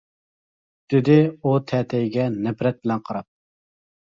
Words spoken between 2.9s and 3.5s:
قاراپ.